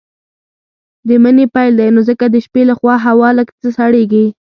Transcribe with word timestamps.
د 1.07 1.09
مني 1.23 1.45
پيل 1.53 1.71
دی 1.79 1.87
نو 1.95 2.01
ځکه 2.09 2.25
د 2.29 2.35
شپې 2.45 2.61
لخوا 2.69 2.95
هوا 3.07 3.29
لږ 3.37 3.47
څه 3.61 3.69
سړييږي. 3.77 4.25